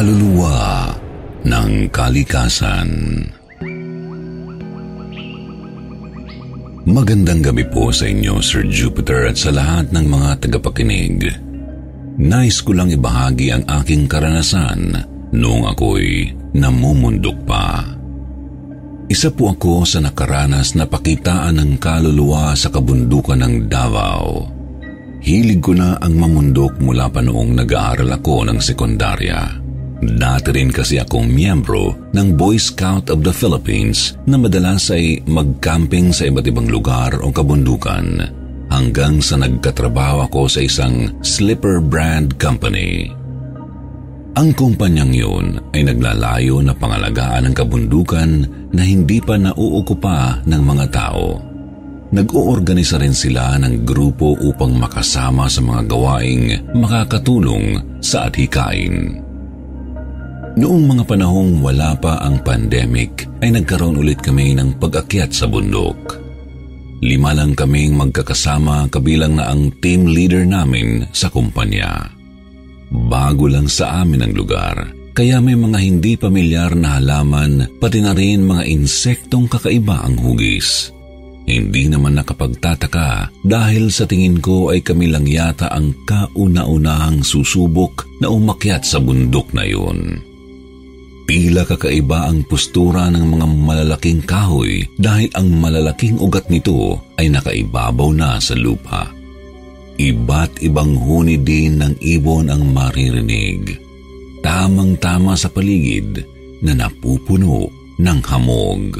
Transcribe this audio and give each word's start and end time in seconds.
Kaluluwa 0.00 0.96
ng 1.44 1.92
Kalikasan 1.92 2.88
Magandang 6.88 7.44
gabi 7.44 7.68
po 7.68 7.92
sa 7.92 8.08
inyo, 8.08 8.40
Sir 8.40 8.64
Jupiter, 8.64 9.28
at 9.28 9.36
sa 9.36 9.52
lahat 9.52 9.92
ng 9.92 10.08
mga 10.08 10.30
tagapakinig. 10.40 11.28
Nais 12.16 12.64
ko 12.64 12.72
lang 12.72 12.88
ibahagi 12.88 13.52
ang 13.52 13.68
aking 13.68 14.08
karanasan 14.08 15.04
noong 15.36 15.68
ako'y 15.68 16.32
namumundok 16.56 17.36
pa. 17.44 17.84
Isa 19.04 19.28
po 19.36 19.52
ako 19.52 19.84
sa 19.84 20.00
nakaranas 20.00 20.80
na 20.80 20.88
pakitaan 20.88 21.60
ng 21.60 21.76
kaluluwa 21.76 22.56
sa 22.56 22.72
kabundukan 22.72 23.36
ng 23.36 23.68
Davao. 23.68 24.48
Hilig 25.20 25.60
ko 25.60 25.76
na 25.76 26.00
ang 26.00 26.16
mamundok 26.16 26.80
mula 26.80 27.12
pa 27.12 27.20
noong 27.20 27.52
nag-aaral 27.52 28.08
ako 28.16 28.48
ng 28.48 28.56
sekundarya. 28.64 29.59
Dati 30.00 30.48
rin 30.56 30.72
kasi 30.72 30.96
akong 30.96 31.28
miyembro 31.28 31.92
ng 32.16 32.32
Boy 32.32 32.56
Scout 32.56 33.12
of 33.12 33.20
the 33.20 33.36
Philippines 33.36 34.16
na 34.24 34.40
madalas 34.40 34.88
ay 34.88 35.20
mag-camping 35.28 36.08
sa 36.08 36.24
iba't 36.24 36.48
ibang 36.48 36.72
lugar 36.72 37.20
o 37.20 37.28
kabundukan 37.28 38.24
hanggang 38.72 39.20
sa 39.20 39.36
nagkatrabaho 39.36 40.24
ako 40.24 40.48
sa 40.48 40.64
isang 40.64 41.12
slipper 41.20 41.84
brand 41.84 42.32
company. 42.40 43.12
Ang 44.40 44.56
kumpanyang 44.56 45.12
yun 45.12 45.60
ay 45.76 45.84
naglalayo 45.84 46.64
na 46.64 46.72
pangalagaan 46.72 47.50
ng 47.50 47.54
kabundukan 47.54 48.30
na 48.72 48.80
hindi 48.80 49.20
pa 49.20 49.36
nauukupa 49.36 50.40
ng 50.48 50.62
mga 50.64 50.86
tao. 50.88 51.50
Nag-oorganisa 52.10 52.96
rin 52.98 53.12
sila 53.12 53.60
ng 53.60 53.84
grupo 53.84 54.32
upang 54.32 54.80
makasama 54.80 55.44
sa 55.44 55.60
mga 55.60 55.82
gawaing 55.86 56.72
makakatulong 56.72 58.00
sa 58.00 58.32
adhikain. 58.32 59.29
Noong 60.58 60.82
mga 60.82 61.04
panahong 61.06 61.62
wala 61.62 61.94
pa 61.94 62.18
ang 62.26 62.42
pandemic, 62.42 63.30
ay 63.38 63.54
nagkaroon 63.54 64.02
ulit 64.02 64.18
kami 64.18 64.58
ng 64.58 64.82
pag-akyat 64.82 65.30
sa 65.30 65.46
bundok. 65.46 66.18
Lima 67.00 67.32
lang 67.32 67.54
kaming 67.54 67.96
magkakasama 67.96 68.90
kabilang 68.90 69.38
na 69.38 69.48
ang 69.48 69.72
team 69.78 70.10
leader 70.10 70.42
namin 70.44 71.06
sa 71.14 71.30
kumpanya. 71.30 72.12
Bago 72.90 73.46
lang 73.46 73.70
sa 73.70 74.02
amin 74.02 74.26
ang 74.26 74.34
lugar, 74.34 74.90
kaya 75.14 75.38
may 75.38 75.56
mga 75.56 75.78
hindi 75.80 76.18
pamilyar 76.18 76.74
na 76.74 76.98
halaman 76.98 77.78
pati 77.78 78.02
na 78.02 78.12
rin 78.12 78.44
mga 78.44 78.66
insektong 78.66 79.46
kakaiba 79.46 80.02
ang 80.02 80.18
hugis. 80.18 80.90
Hindi 81.48 81.88
naman 81.88 82.20
nakapagtataka 82.20 83.42
dahil 83.42 83.88
sa 83.90 84.04
tingin 84.04 84.38
ko 84.38 84.70
ay 84.70 84.84
kami 84.84 85.08
lang 85.08 85.24
yata 85.24 85.72
ang 85.72 85.94
kauna-unahang 86.04 87.24
susubok 87.24 88.06
na 88.20 88.28
umakyat 88.28 88.84
sa 88.84 89.00
bundok 89.00 89.50
na 89.56 89.64
yun. 89.64 90.29
Tila 91.30 91.62
kakaiba 91.62 92.26
ang 92.26 92.42
postura 92.42 93.06
ng 93.06 93.22
mga 93.22 93.46
malalaking 93.46 94.26
kahoy 94.26 94.82
dahil 94.98 95.30
ang 95.38 95.62
malalaking 95.62 96.18
ugat 96.18 96.50
nito 96.50 96.98
ay 97.22 97.30
nakaibabaw 97.30 98.10
na 98.10 98.42
sa 98.42 98.58
lupa. 98.58 99.06
Iba't 99.94 100.58
ibang 100.66 100.98
huni 100.98 101.38
din 101.38 101.78
ng 101.78 102.02
ibon 102.02 102.50
ang 102.50 102.74
maririnig. 102.74 103.78
Tamang-tama 104.42 105.38
sa 105.38 105.46
paligid 105.46 106.18
na 106.66 106.74
napupuno 106.74 107.70
ng 107.94 108.18
hamog. 108.26 108.98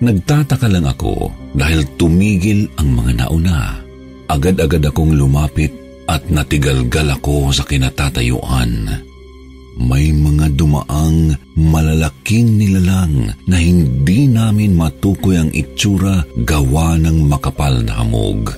Nagtataka 0.00 0.72
lang 0.72 0.88
ako 0.88 1.28
dahil 1.52 1.84
tumigil 2.00 2.64
ang 2.80 2.96
mga 2.96 3.28
nauna. 3.28 3.76
Agad-agad 4.32 4.88
akong 4.88 5.12
lumapit 5.12 5.68
at 6.08 6.24
natigalgal 6.32 7.12
ako 7.12 7.52
sa 7.52 7.68
kinatatayuan 7.68 9.12
may 9.78 10.14
mga 10.14 10.54
dumaang 10.54 11.34
malalaking 11.58 12.58
nilalang 12.58 13.34
na 13.50 13.56
hindi 13.58 14.30
namin 14.30 14.78
matukoy 14.78 15.38
ang 15.38 15.50
itsura 15.50 16.22
gawa 16.46 16.94
ng 16.98 17.26
makapal 17.26 17.82
na 17.82 18.02
hamog. 18.02 18.54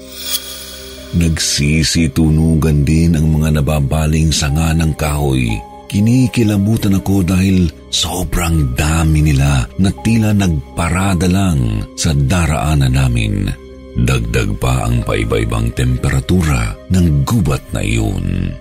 Nagsisitunugan 1.16 2.84
din 2.84 3.16
ang 3.16 3.32
mga 3.32 3.62
nababaling 3.62 4.28
sanga 4.28 4.77
ng 4.77 4.93
kahoy. 4.99 5.49
Kinikilabutan 5.87 6.99
ako 6.99 7.22
dahil 7.22 7.71
sobrang 7.88 8.75
dami 8.75 9.22
nila 9.22 9.65
na 9.78 9.88
tila 10.03 10.34
nagparada 10.34 11.31
lang 11.31 11.87
sa 11.94 12.10
daraanan 12.12 12.93
namin. 12.93 13.48
Dagdag 13.97 14.60
pa 14.60 14.84
ang 14.84 15.00
paiba-ibang 15.09 15.72
temperatura 15.72 16.77
ng 16.93 17.25
gubat 17.25 17.65
na 17.72 17.81
iyon. 17.81 18.53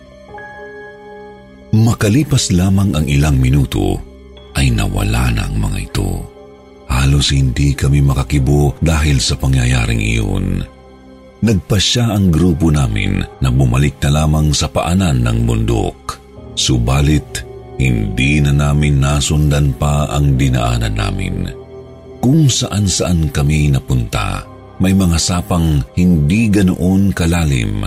Makalipas 1.75 2.55
lamang 2.55 2.95
ang 2.95 3.03
ilang 3.03 3.35
minuto, 3.35 3.99
ay 4.55 4.71
nawala 4.71 5.27
na 5.35 5.43
ang 5.43 5.59
mga 5.59 5.91
ito. 5.91 6.23
Halos 6.87 7.35
hindi 7.35 7.75
kami 7.75 7.99
makakibo 7.99 8.79
dahil 8.79 9.19
sa 9.19 9.35
pangyayaring 9.35 9.99
iyon. 9.99 10.63
Nagpasya 11.43 12.15
ang 12.15 12.31
grupo 12.31 12.71
namin 12.71 13.19
na 13.43 13.51
bumalik 13.51 13.99
na 14.07 14.23
lamang 14.23 14.55
sa 14.55 14.71
paanan 14.71 15.19
ng 15.19 15.43
bundok. 15.43 16.15
Subalit, 16.55 17.43
hindi 17.75 18.39
na 18.39 18.55
namin 18.55 19.03
nasundan 19.03 19.75
pa 19.75 20.07
ang 20.07 20.39
dinaanan 20.39 20.95
namin. 20.95 21.51
Kung 22.23 22.47
saan-saan 22.47 23.35
kami 23.35 23.75
napunta, 23.75 24.47
may 24.79 24.95
mga 24.95 25.19
sapang 25.19 25.83
hindi 25.99 26.47
ganoon 26.47 27.11
kalalim 27.11 27.83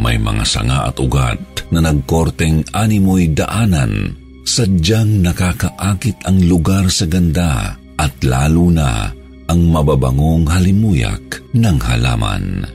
may 0.00 0.16
mga 0.16 0.44
sanga 0.46 0.88
at 0.88 0.96
ugat 1.00 1.68
na 1.72 1.84
nagkorteng 1.84 2.64
animoy 2.72 3.32
daanan. 3.32 4.16
Sadyang 4.42 5.22
nakakaakit 5.22 6.26
ang 6.28 6.38
lugar 6.44 6.90
sa 6.92 7.06
ganda 7.06 7.78
at 7.96 8.14
lalo 8.26 8.68
na 8.68 9.08
ang 9.46 9.60
mababangong 9.70 10.48
halimuyak 10.50 11.40
ng 11.54 11.78
halaman. 11.78 12.66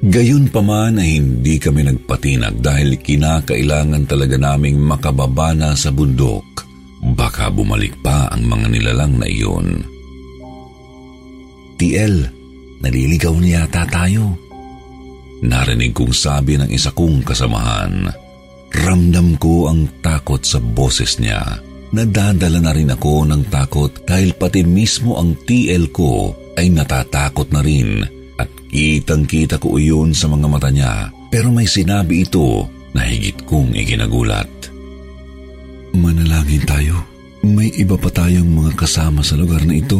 Gayun 0.00 0.48
pa 0.48 0.64
man 0.64 0.96
ay 0.96 1.20
hindi 1.20 1.60
kami 1.60 1.84
nagpatinag 1.84 2.64
dahil 2.64 2.96
kinakailangan 2.96 4.08
talaga 4.08 4.40
naming 4.40 4.80
makababa 4.80 5.52
na 5.52 5.76
sa 5.76 5.92
bundok. 5.92 6.64
Baka 7.00 7.52
bumalik 7.52 8.00
pa 8.00 8.32
ang 8.32 8.48
mga 8.48 8.66
nilalang 8.72 9.20
na 9.20 9.28
iyon. 9.28 9.84
TL, 11.76 12.16
naliligaw 12.80 13.36
niya 13.40 13.68
yata 13.68 13.84
tayo. 13.88 14.36
Narinig 15.40 15.96
kong 15.96 16.12
sabi 16.12 16.60
ng 16.60 16.68
isa 16.68 16.92
kong 16.92 17.24
kasamahan. 17.24 18.12
Ramdam 18.70 19.40
ko 19.40 19.72
ang 19.72 19.88
takot 20.04 20.44
sa 20.44 20.60
boses 20.60 21.18
niya. 21.18 21.40
Nadadala 21.90 22.62
na 22.62 22.70
rin 22.70 22.92
ako 22.92 23.26
ng 23.26 23.50
takot 23.50 23.90
dahil 24.06 24.38
pati 24.38 24.62
mismo 24.62 25.18
ang 25.18 25.34
TL 25.42 25.90
ko 25.90 26.30
ay 26.54 26.70
natatakot 26.70 27.50
na 27.50 27.60
rin 27.66 28.06
at 28.38 28.46
kitang-kita 28.70 29.58
ko 29.58 29.74
iyon 29.74 30.14
sa 30.14 30.30
mga 30.30 30.46
mata 30.46 30.70
niya 30.70 31.10
pero 31.34 31.50
may 31.50 31.66
sinabi 31.66 32.22
ito 32.22 32.70
na 32.94 33.02
higit 33.02 33.42
kong 33.42 33.74
ikinagulat. 33.74 34.50
Manalangin 35.98 36.62
tayo. 36.62 36.96
May 37.42 37.72
iba 37.74 37.98
pa 37.98 38.12
tayong 38.12 38.46
mga 38.46 38.78
kasama 38.78 39.26
sa 39.26 39.34
lugar 39.34 39.66
na 39.66 39.74
ito. 39.74 39.98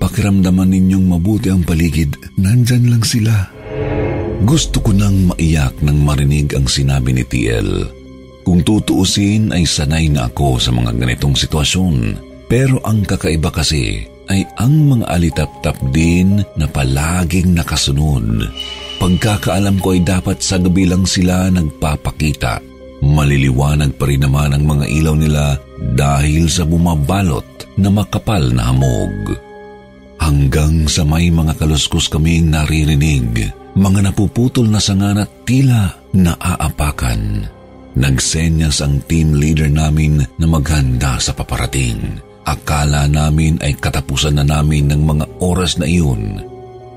Pakiramdaman 0.00 0.72
ninyong 0.72 1.04
mabuti 1.04 1.52
ang 1.52 1.66
paligid. 1.66 2.16
Nandyan 2.40 2.88
lang 2.88 3.04
sila. 3.04 3.59
Gusto 4.40 4.80
ko 4.80 4.96
nang 4.96 5.28
maiyak 5.28 5.84
nang 5.84 6.00
marinig 6.00 6.56
ang 6.56 6.64
sinabi 6.64 7.12
ni 7.12 7.24
TL. 7.28 8.00
Kung 8.40 8.64
tutuusin 8.64 9.52
ay 9.52 9.68
sanay 9.68 10.08
na 10.08 10.32
ako 10.32 10.56
sa 10.56 10.72
mga 10.72 10.96
ganitong 10.96 11.36
sitwasyon. 11.36 11.96
Pero 12.50 12.82
ang 12.82 13.06
kakaiba 13.06 13.52
kasi 13.52 14.02
ay 14.26 14.42
ang 14.58 14.90
mga 14.90 15.06
alitap-tap 15.06 15.78
din 15.94 16.42
na 16.58 16.66
palaging 16.66 17.54
nakasunod. 17.54 18.48
Pagkakaalam 18.98 19.78
ko 19.78 19.94
ay 19.94 20.02
dapat 20.02 20.42
sa 20.42 20.58
gabi 20.58 20.88
lang 20.88 21.06
sila 21.06 21.46
nagpapakita. 21.52 22.58
Maliliwanag 23.00 23.94
pa 23.96 24.04
rin 24.08 24.24
naman 24.24 24.56
ang 24.56 24.64
mga 24.66 24.86
ilaw 24.88 25.14
nila 25.14 25.56
dahil 25.94 26.50
sa 26.50 26.66
bumabalot 26.66 27.76
na 27.78 27.88
makapal 27.88 28.42
na 28.50 28.72
hamog. 28.72 29.36
Hanggang 30.20 30.84
sa 30.90 31.06
may 31.06 31.32
mga 31.32 31.56
kaluskos 31.56 32.12
kaming 32.12 32.52
naririnig, 32.52 33.59
mga 33.80 34.12
napuputol 34.12 34.68
na 34.68 34.76
sanga 34.76 35.16
at 35.16 35.48
tila 35.48 35.88
naaapakan. 36.12 37.48
Nagsenyas 37.96 38.84
ang 38.84 39.00
team 39.08 39.34
leader 39.34 39.66
namin 39.66 40.20
na 40.36 40.46
maghanda 40.46 41.16
sa 41.16 41.32
paparating. 41.32 42.20
Akala 42.44 43.08
namin 43.08 43.56
ay 43.64 43.74
katapusan 43.80 44.36
na 44.36 44.44
namin 44.44 44.92
ng 44.92 45.02
mga 45.02 45.24
oras 45.42 45.80
na 45.80 45.88
iyon. 45.88 46.44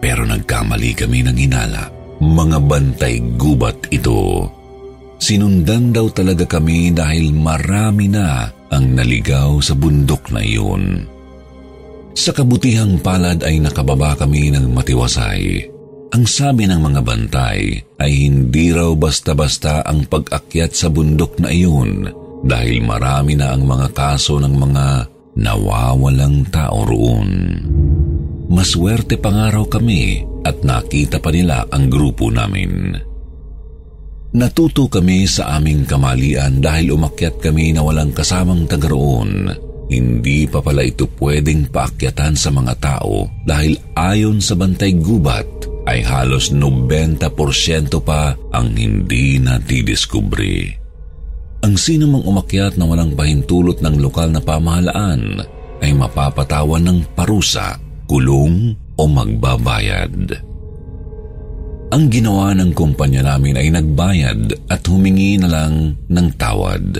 Pero 0.04 0.28
nagkamali 0.28 0.92
kami 0.94 1.24
ng 1.24 1.38
hinala. 1.40 1.88
Mga 2.20 2.58
bantay 2.68 3.16
gubat 3.40 3.90
ito. 3.90 4.46
Sinundan 5.18 5.96
daw 5.96 6.12
talaga 6.12 6.44
kami 6.46 6.92
dahil 6.92 7.32
marami 7.32 8.12
na 8.12 8.52
ang 8.70 8.86
naligaw 8.92 9.58
sa 9.64 9.72
bundok 9.74 10.36
na 10.36 10.44
iyon. 10.44 11.08
Sa 12.14 12.36
kabutihang 12.36 13.02
palad 13.02 13.42
ay 13.42 13.58
nakababa 13.58 14.14
kami 14.14 14.54
ng 14.54 14.70
matiwasay. 14.76 15.73
Ang 16.14 16.30
sabi 16.30 16.70
ng 16.70 16.78
mga 16.78 17.02
bantay 17.02 17.82
ay 17.98 18.12
hindi 18.30 18.70
raw 18.70 18.94
basta-basta 18.94 19.82
ang 19.82 20.06
pag-akyat 20.06 20.70
sa 20.70 20.94
bundok 20.94 21.42
na 21.42 21.50
iyon 21.50 22.06
dahil 22.46 22.86
marami 22.86 23.34
na 23.34 23.50
ang 23.50 23.66
mga 23.66 23.90
kaso 23.98 24.38
ng 24.38 24.54
mga 24.54 24.86
nawawalang 25.42 26.46
tao 26.54 26.86
roon. 26.86 27.30
Maswerte 28.46 29.18
pa 29.18 29.34
nga 29.34 29.58
raw 29.58 29.66
kami 29.66 30.22
at 30.46 30.62
nakita 30.62 31.18
pa 31.18 31.34
nila 31.34 31.66
ang 31.74 31.90
grupo 31.90 32.30
namin. 32.30 32.94
Natuto 34.38 34.86
kami 34.94 35.26
sa 35.26 35.58
aming 35.58 35.90
kamalian 35.90 36.62
dahil 36.62 36.94
umakyat 36.94 37.42
kami 37.42 37.74
na 37.74 37.82
walang 37.82 38.14
kasamang 38.14 38.70
taga 38.70 38.86
roon. 38.86 39.50
Hindi 39.90 40.46
pa 40.46 40.62
pala 40.62 40.86
ito 40.86 41.10
pwedeng 41.18 41.74
paakyatan 41.74 42.38
sa 42.38 42.54
mga 42.54 42.74
tao 42.78 43.26
dahil 43.50 43.78
ayon 43.98 44.38
sa 44.42 44.54
bantay 44.54 44.94
gubat, 44.98 45.63
ay 45.88 46.00
halos 46.04 46.52
90% 46.52 47.20
pa 48.04 48.36
ang 48.56 48.72
hindi 48.76 49.40
natidiskubre. 49.40 50.80
Ang 51.64 51.76
sino 51.80 52.12
mang 52.12 52.28
umakyat 52.28 52.76
na 52.76 52.84
walang 52.84 53.16
pahintulot 53.16 53.80
ng 53.80 54.04
lokal 54.04 54.32
na 54.32 54.44
pamahalaan 54.44 55.40
ay 55.80 55.92
mapapatawan 55.96 56.84
ng 56.84 57.00
parusa, 57.16 57.80
kulong 58.08 58.76
o 59.00 59.04
magbabayad. 59.08 60.52
Ang 61.94 62.10
ginawa 62.10 62.58
ng 62.58 62.74
kumpanya 62.74 63.36
namin 63.36 63.54
ay 63.54 63.70
nagbayad 63.70 64.66
at 64.66 64.82
humingi 64.90 65.38
na 65.38 65.48
lang 65.48 65.94
ng 66.10 66.28
tawad. 66.42 67.00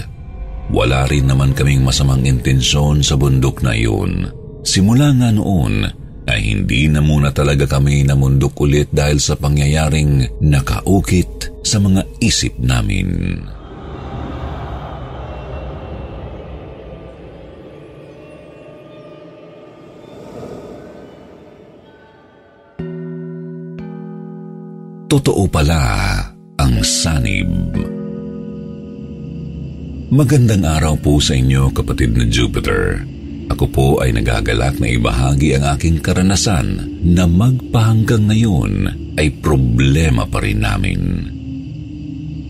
Wala 0.70 1.10
rin 1.10 1.28
naman 1.28 1.52
kaming 1.58 1.82
masamang 1.84 2.24
intensyon 2.24 3.02
sa 3.02 3.18
bundok 3.18 3.66
na 3.66 3.74
iyon. 3.74 4.30
Simula 4.64 5.12
nga 5.18 5.34
noon, 5.34 5.84
ay 6.28 6.40
hindi 6.56 6.88
na 6.88 7.04
muna 7.04 7.36
talaga 7.36 7.68
kami 7.68 8.08
namundok 8.08 8.56
ulit 8.64 8.88
dahil 8.92 9.20
sa 9.20 9.36
pangyayaring 9.36 10.24
nakaukit 10.40 11.52
sa 11.64 11.80
mga 11.80 12.04
isip 12.24 12.56
namin. 12.60 13.40
Totoo 25.14 25.46
pala 25.46 25.78
ang 26.58 26.76
sanib. 26.82 27.54
Magandang 30.10 30.66
araw 30.66 30.98
po 30.98 31.22
sa 31.22 31.38
inyo 31.38 31.70
kapatid 31.70 32.18
na 32.18 32.26
Jupiter. 32.26 33.02
Ako 33.54 33.70
po 33.70 33.88
ay 34.02 34.10
nagagalak 34.18 34.82
na 34.82 34.90
ibahagi 34.90 35.54
ang 35.54 35.78
aking 35.78 36.02
karanasan 36.02 36.90
na 37.06 37.30
magpahanggang 37.30 38.26
ngayon 38.26 38.74
ay 39.14 39.30
problema 39.30 40.26
pa 40.26 40.42
rin 40.42 40.58
namin. 40.66 41.02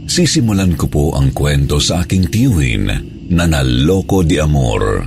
Sisimulan 0.07 0.79
ko 0.79 0.87
po 0.87 1.05
ang 1.11 1.35
kwento 1.35 1.83
sa 1.83 2.07
aking 2.07 2.31
tiyuhin 2.31 2.87
na 3.35 3.43
naloko 3.43 4.23
di 4.23 4.39
amor. 4.39 5.03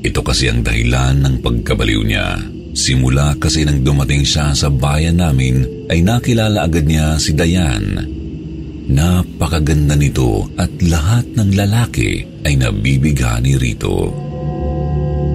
Ito 0.00 0.20
kasi 0.24 0.48
ang 0.48 0.64
dahilan 0.64 1.20
ng 1.20 1.34
pagkabaliw 1.44 2.00
niya. 2.00 2.40
Simula 2.72 3.36
kasi 3.36 3.68
nang 3.68 3.84
dumating 3.84 4.24
siya 4.24 4.56
sa 4.56 4.72
bayan 4.72 5.20
namin 5.20 5.60
ay 5.92 6.00
nakilala 6.00 6.64
agad 6.64 6.88
niya 6.88 7.20
si 7.20 7.36
Dayan. 7.36 8.00
Napakaganda 8.88 9.92
nito 9.92 10.48
at 10.56 10.72
lahat 10.80 11.28
ng 11.36 11.52
lalaki 11.52 12.24
ay 12.48 12.56
nabibigani 12.56 13.60
rito. 13.60 14.25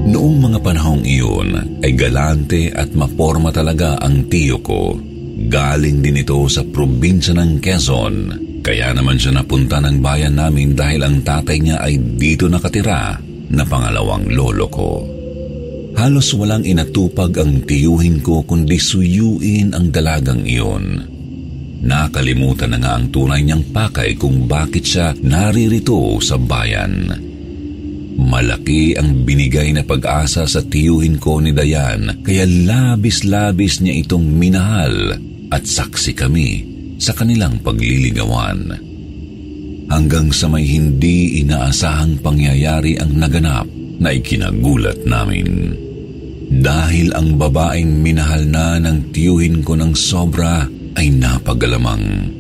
Noong 0.02 0.42
mga 0.42 0.60
panahong 0.66 1.06
iyon 1.06 1.78
ay 1.86 1.94
galante 1.94 2.74
at 2.74 2.90
maporma 2.98 3.54
talaga 3.54 4.02
ang 4.02 4.26
tiyo 4.26 4.58
ko. 4.66 4.98
Galing 5.46 6.02
din 6.02 6.26
ito 6.26 6.42
sa 6.50 6.66
probinsya 6.66 7.38
ng 7.38 7.62
Quezon. 7.62 8.16
Kaya 8.66 8.98
naman 8.98 9.22
siya 9.22 9.38
napunta 9.38 9.78
ng 9.78 10.02
bayan 10.02 10.42
namin 10.42 10.74
dahil 10.74 11.06
ang 11.06 11.22
tatay 11.22 11.58
niya 11.62 11.86
ay 11.86 12.02
dito 12.18 12.50
nakatira 12.50 13.14
na 13.54 13.62
pangalawang 13.62 14.26
lolo 14.34 14.68
ko. 14.74 14.92
Halos 15.94 16.34
walang 16.34 16.66
inatupag 16.66 17.38
ang 17.38 17.62
tiyuhin 17.62 18.26
ko 18.26 18.42
kundi 18.42 18.82
suyuin 18.82 19.78
ang 19.78 19.94
dalagang 19.94 20.42
iyon. 20.42 20.98
Nakalimutan 21.82 22.74
na 22.74 22.78
nga 22.82 22.92
ang 22.98 23.14
tunay 23.14 23.46
niyang 23.46 23.70
pakay 23.70 24.18
kung 24.18 24.50
bakit 24.50 24.82
siya 24.82 25.14
naririto 25.22 26.18
sa 26.26 26.42
bayan. 26.42 27.31
Malaki 28.18 28.98
ang 29.00 29.24
binigay 29.24 29.72
na 29.72 29.84
pag-asa 29.88 30.44
sa 30.44 30.60
tiyuhin 30.60 31.16
ko 31.16 31.40
ni 31.40 31.56
Dayan 31.56 32.24
kaya 32.26 32.44
labis-labis 32.44 33.80
niya 33.80 34.04
itong 34.04 34.26
minahal 34.26 35.16
at 35.52 35.64
saksi 35.64 36.12
kami 36.16 36.50
sa 37.00 37.16
kanilang 37.16 37.60
pagliligawan. 37.64 38.76
Hanggang 39.92 40.32
sa 40.32 40.48
may 40.48 40.64
hindi 40.64 41.44
inaasahang 41.44 42.24
pangyayari 42.24 42.96
ang 42.96 43.12
naganap 43.20 43.68
na 44.00 44.16
ikinagulat 44.16 45.04
namin. 45.04 45.76
Dahil 46.52 47.12
ang 47.12 47.36
babaeng 47.36 48.00
minahal 48.00 48.48
na 48.48 48.80
ng 48.80 49.12
tiyuhin 49.12 49.64
ko 49.64 49.76
ng 49.76 49.92
sobra 49.96 50.64
ay 50.96 51.12
napagalamang. 51.12 52.32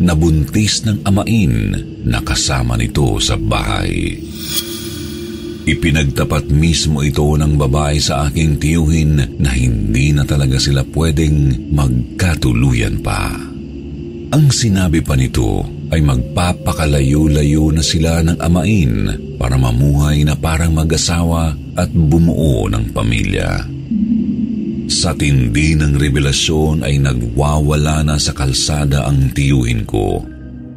Nabuntis 0.00 0.86
ng 0.86 1.02
amain 1.04 1.76
na 2.06 2.18
kasama 2.22 2.78
nito 2.78 3.18
sa 3.18 3.36
bahay. 3.36 4.16
Ipinagtapat 5.70 6.50
mismo 6.50 6.98
ito 6.98 7.22
ng 7.22 7.54
babae 7.54 8.02
sa 8.02 8.26
aking 8.26 8.58
tiyuhin 8.58 9.38
na 9.38 9.54
hindi 9.54 10.10
na 10.10 10.26
talaga 10.26 10.58
sila 10.58 10.82
pwedeng 10.82 11.70
magkatuluyan 11.70 12.98
pa. 12.98 13.30
Ang 14.34 14.50
sinabi 14.50 14.98
pa 14.98 15.14
nito 15.14 15.62
ay 15.94 16.02
magpapakalayo-layo 16.02 17.70
na 17.70 17.86
sila 17.86 18.18
ng 18.18 18.42
amain 18.42 18.94
para 19.38 19.54
mamuhay 19.54 20.26
na 20.26 20.34
parang 20.34 20.74
mag-asawa 20.74 21.54
at 21.78 21.90
bumuo 21.94 22.66
ng 22.66 22.90
pamilya. 22.90 23.62
Sa 24.90 25.14
tindi 25.14 25.78
ng 25.78 25.94
revelasyon 25.94 26.82
ay 26.82 26.98
nagwawala 26.98 28.02
na 28.02 28.18
sa 28.18 28.34
kalsada 28.34 29.06
ang 29.06 29.30
tiyuhin 29.30 29.86
ko. 29.86 30.18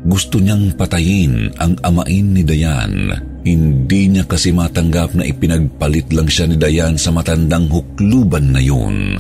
Gusto 0.05 0.37
niyang 0.37 0.77
patayin 0.77 1.49
ang 1.57 1.81
amain 1.81 2.29
ni 2.29 2.45
Dayan 2.45 3.32
hindi 3.43 4.07
niya 4.07 4.23
kasi 4.23 4.55
matanggap 4.55 5.19
na 5.19 5.27
ipinagpalit 5.27 6.07
lang 6.15 6.31
siya 6.31 6.47
ni 6.47 6.55
Dayan 6.55 6.95
sa 6.95 7.11
matandang 7.11 7.67
hukluban 7.67 8.55
na 8.55 8.63
yun. 8.63 9.19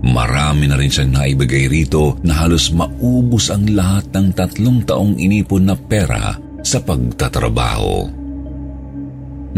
Marami 0.00 0.70
na 0.70 0.78
rin 0.78 0.88
siyang 0.88 1.12
naibigay 1.12 1.68
rito 1.68 2.16
na 2.24 2.40
halos 2.40 2.72
maubos 2.72 3.52
ang 3.52 3.68
lahat 3.68 4.08
ng 4.14 4.32
tatlong 4.32 4.80
taong 4.88 5.20
inipon 5.20 5.68
na 5.68 5.76
pera 5.76 6.38
sa 6.64 6.80
pagtatrabaho. 6.80 8.08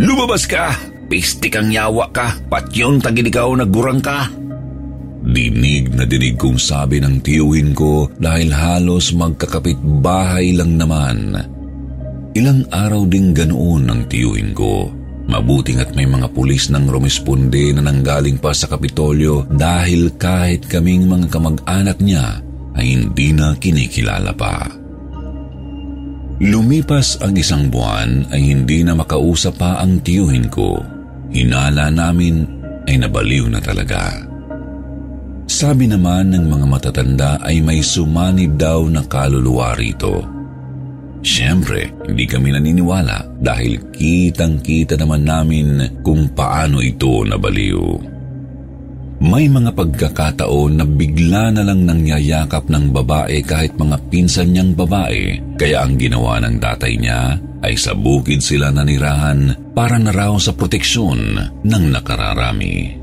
Lumabas 0.01 0.49
ka! 0.49 0.75
Pistik 1.11 1.59
ang 1.59 1.71
yawa 1.71 2.09
ka! 2.11 2.35
Patyon 2.49 2.99
tagiligaw 2.99 3.53
na 3.59 3.67
gurang 3.69 4.01
ka! 4.03 4.27
Dinig 5.21 5.93
na 5.93 6.09
dinig 6.09 6.41
kong 6.41 6.57
sabi 6.57 6.97
ng 6.99 7.21
tiyuhin 7.21 7.77
ko 7.77 8.09
dahil 8.17 8.49
halos 8.49 9.13
magkakapit 9.13 9.77
bahay 10.01 10.57
lang 10.57 10.81
naman. 10.81 11.37
Ilang 12.31 12.71
araw 12.71 13.11
ding 13.11 13.35
ganoon 13.35 13.91
ang 13.91 14.07
tiyuhin 14.07 14.55
ko. 14.55 14.87
Mabuting 15.31 15.83
at 15.83 15.95
may 15.99 16.07
mga 16.07 16.31
pulis 16.31 16.71
nang 16.71 16.87
rumisponde 16.87 17.75
na 17.75 17.83
nanggaling 17.83 18.39
pa 18.39 18.55
sa 18.55 18.71
Kapitolyo 18.71 19.47
dahil 19.51 20.15
kahit 20.15 20.67
kaming 20.67 21.11
mga 21.11 21.27
kamag-anak 21.31 21.99
niya 21.99 22.39
ay 22.79 22.87
hindi 22.99 23.35
na 23.35 23.55
kinikilala 23.59 24.31
pa. 24.35 24.63
Lumipas 26.41 27.21
ang 27.21 27.37
isang 27.37 27.69
buwan 27.69 28.31
ay 28.33 28.43
hindi 28.55 28.81
na 28.81 28.97
makausap 28.97 29.61
pa 29.61 29.83
ang 29.83 30.01
tiyuhin 30.01 30.49
ko. 30.49 30.81
Hinala 31.31 31.91
namin 31.93 32.47
ay 32.87 32.97
nabaliw 32.97 33.51
na 33.51 33.61
talaga. 33.61 34.25
Sabi 35.51 35.91
naman 35.91 36.31
ng 36.31 36.47
mga 36.47 36.67
matatanda 36.67 37.31
ay 37.43 37.59
may 37.59 37.83
sumanib 37.83 38.55
daw 38.55 38.87
na 38.87 39.03
kaluluwa 39.05 39.75
rito. 39.75 40.40
Siyempre, 41.21 41.93
hindi 42.09 42.25
kami 42.25 42.57
naniniwala 42.57 43.41
dahil 43.45 43.93
kitang-kita 43.93 44.97
naman 44.97 45.29
namin 45.29 46.01
kung 46.01 46.33
paano 46.33 46.81
ito 46.81 47.25
nabaliw. 47.29 48.11
May 49.21 49.53
mga 49.53 49.77
pagkakataon 49.77 50.81
na 50.81 50.89
bigla 50.89 51.53
na 51.53 51.61
lang 51.61 51.85
nangyayakap 51.85 52.73
ng 52.73 52.89
babae 52.89 53.45
kahit 53.45 53.77
mga 53.77 54.01
pinsan 54.09 54.57
niyang 54.57 54.73
babae, 54.73 55.37
kaya 55.61 55.85
ang 55.85 56.01
ginawa 56.01 56.41
ng 56.41 56.57
tatay 56.57 56.97
niya 56.97 57.37
ay 57.61 57.77
sa 57.77 57.93
bukid 57.93 58.41
sila 58.41 58.73
nanirahan 58.73 59.73
para 59.77 60.01
na 60.01 60.09
raw 60.09 60.33
sa 60.41 60.57
proteksyon 60.57 61.37
ng 61.61 61.85
nakararami. 61.93 62.97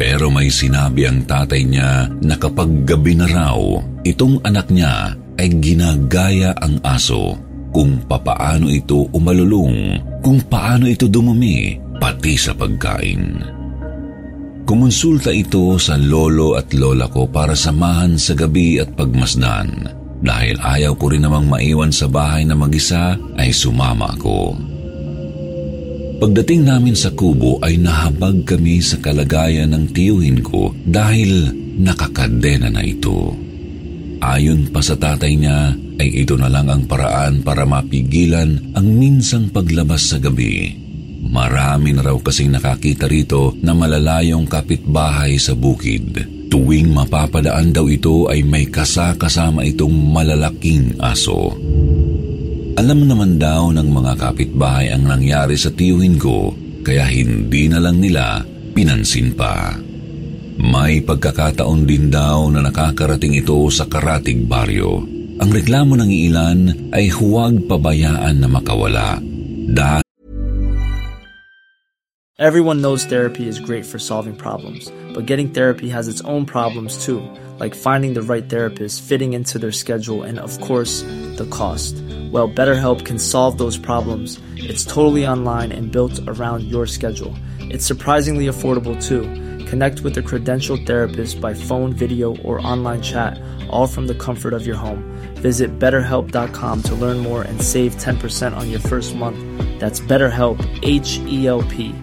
Pero 0.00 0.32
may 0.32 0.48
sinabi 0.48 1.04
ang 1.04 1.28
tatay 1.28 1.60
niya 1.68 2.08
na 2.24 2.36
kapag 2.40 2.88
gabi 2.88 3.20
na 3.20 3.28
raw, 3.28 3.60
itong 4.00 4.40
anak 4.48 4.72
niya 4.72 5.12
ay 5.36 5.48
ginagaya 5.60 6.56
ang 6.58 6.80
aso 6.82 7.36
kung 7.76 8.00
papaano 8.08 8.72
ito 8.72 9.04
umalulong, 9.12 10.00
kung 10.24 10.40
paano 10.48 10.88
ito 10.88 11.04
dumumi, 11.12 11.76
pati 12.00 12.34
sa 12.40 12.56
pagkain. 12.56 13.44
Kumonsulta 14.66 15.30
ito 15.30 15.78
sa 15.78 15.94
lolo 15.94 16.58
at 16.58 16.74
lola 16.74 17.06
ko 17.06 17.28
para 17.28 17.54
samahan 17.54 18.18
sa 18.18 18.34
gabi 18.34 18.82
at 18.82 18.90
pagmasdan. 18.98 19.92
Dahil 20.24 20.58
ayaw 20.58 20.96
ko 20.96 21.12
rin 21.12 21.22
namang 21.22 21.46
maiwan 21.46 21.92
sa 21.92 22.08
bahay 22.10 22.42
na 22.42 22.56
mag-isa, 22.58 23.14
ay 23.36 23.52
sumama 23.52 24.10
ako. 24.16 24.56
Pagdating 26.16 26.64
namin 26.64 26.96
sa 26.96 27.12
kubo 27.12 27.60
ay 27.60 27.76
nahabag 27.76 28.42
kami 28.48 28.80
sa 28.80 28.96
kalagayan 28.98 29.68
ng 29.76 29.92
tiyuhin 29.92 30.40
ko 30.40 30.72
dahil 30.82 31.52
nakakadena 31.76 32.72
na 32.72 32.80
ito. 32.80 33.45
Ayon 34.24 34.72
pa 34.72 34.80
sa 34.80 34.96
tatay 34.96 35.32
niya, 35.36 35.76
ay 35.96 36.24
ito 36.24 36.36
na 36.36 36.52
lang 36.52 36.68
ang 36.68 36.84
paraan 36.84 37.40
para 37.40 37.64
mapigilan 37.64 38.72
ang 38.76 38.86
minsang 38.86 39.48
paglabas 39.48 40.12
sa 40.12 40.20
gabi 40.20 40.86
Marami 41.26 41.90
na 41.90 42.06
raw 42.06 42.16
kasing 42.16 42.54
nakakita 42.54 43.10
rito 43.10 43.58
na 43.62 43.74
malalayong 43.74 44.46
kapitbahay 44.46 45.34
sa 45.42 45.58
bukid. 45.58 46.22
Tuwing 46.46 46.94
mapapadaan 46.94 47.74
daw 47.74 47.90
ito 47.90 48.30
ay 48.30 48.46
may 48.46 48.70
kasakasama 48.70 49.66
itong 49.66 49.92
malalaking 49.92 50.94
aso. 51.02 51.58
Alam 52.76 53.08
naman 53.08 53.40
daw 53.40 53.72
ng 53.74 53.88
mga 53.88 54.12
kapitbahay 54.20 54.94
ang 54.94 55.08
nangyari 55.08 55.58
sa 55.58 55.72
tiyuhin 55.74 56.20
ko 56.20 56.54
kaya 56.86 57.08
hindi 57.08 57.66
na 57.66 57.82
lang 57.82 57.98
nila 57.98 58.46
pinansin 58.76 59.34
pa. 59.34 59.74
May 60.56 61.04
pagkakataon 61.04 61.84
din 61.84 62.08
daw 62.08 62.48
na 62.48 62.64
nakakarating 62.64 63.36
ito 63.36 63.68
sa 63.68 63.84
karatig 63.84 64.48
baryo. 64.48 65.04
Ang 65.36 65.50
reklamo 65.52 66.00
ng 66.00 66.08
ilan 66.08 66.58
ay 66.96 67.12
huwag 67.12 67.68
pabayaan 67.68 68.40
na 68.40 68.48
makawala 68.48 69.20
dahil 69.68 70.00
Everyone 72.36 72.84
knows 72.84 73.04
therapy 73.08 73.48
is 73.48 73.56
great 73.60 73.88
for 73.88 73.96
solving 73.96 74.36
problems, 74.36 74.92
but 75.16 75.24
getting 75.24 75.48
therapy 75.56 75.88
has 75.88 76.04
its 76.04 76.20
own 76.28 76.44
problems 76.44 77.00
too, 77.00 77.24
like 77.56 77.72
finding 77.72 78.12
the 78.12 78.20
right 78.20 78.44
therapist, 78.44 79.00
fitting 79.00 79.32
into 79.32 79.58
their 79.58 79.72
schedule, 79.72 80.20
and 80.20 80.38
of 80.38 80.60
course, 80.60 81.00
the 81.40 81.48
cost. 81.48 81.96
Well, 82.28 82.48
BetterHelp 82.48 83.08
can 83.08 83.18
solve 83.18 83.56
those 83.56 83.80
problems. 83.80 84.36
It's 84.56 84.84
totally 84.84 85.26
online 85.26 85.72
and 85.72 85.90
built 85.90 86.20
around 86.28 86.64
your 86.64 86.84
schedule. 86.84 87.32
It's 87.72 87.88
surprisingly 87.88 88.52
affordable 88.52 89.00
too. 89.00 89.24
Connect 89.66 90.00
with 90.00 90.16
a 90.18 90.22
credentialed 90.22 90.86
therapist 90.86 91.40
by 91.40 91.54
phone, 91.54 91.92
video, 91.92 92.36
or 92.38 92.64
online 92.66 93.02
chat, 93.02 93.40
all 93.68 93.86
from 93.86 94.06
the 94.06 94.14
comfort 94.14 94.54
of 94.54 94.66
your 94.66 94.76
home. 94.76 95.02
Visit 95.36 95.78
betterhelp.com 95.78 96.82
to 96.82 96.94
learn 96.94 97.18
more 97.18 97.42
and 97.42 97.60
save 97.60 97.96
10% 97.96 98.56
on 98.56 98.70
your 98.70 98.80
first 98.80 99.14
month. 99.16 99.38
That's 99.80 100.00
BetterHelp, 100.00 100.58
H 100.82 101.18
E 101.26 101.46
L 101.46 101.62
P. 101.62 101.94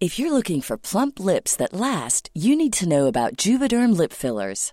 If 0.00 0.18
you're 0.18 0.32
looking 0.32 0.60
for 0.60 0.76
plump 0.76 1.20
lips 1.20 1.54
that 1.54 1.72
last, 1.72 2.28
you 2.34 2.56
need 2.56 2.72
to 2.72 2.88
know 2.88 3.06
about 3.06 3.36
Juvederm 3.36 3.96
lip 3.96 4.12
fillers. 4.12 4.72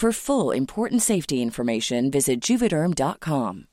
For 0.00 0.16
full 0.16 0.56
important 0.56 1.04
safety 1.04 1.44
information, 1.44 2.08
visit 2.08 2.40
juvederm.com. 2.40 3.68